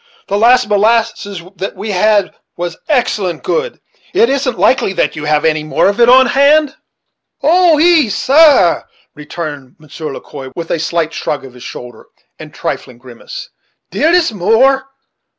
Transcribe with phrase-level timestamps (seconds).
[0.29, 3.79] The last molasses that we had was excellent good.
[4.15, 6.73] It isn't likely that you have any more of it on hand?"
[7.43, 7.73] "Ah!
[7.75, 12.07] oui; ees, sair," returned Monsieur Le Quoi, with a slight shrug of his shoulder,
[12.39, 13.49] and a trifling grimace,
[13.91, 14.87] "dere is more.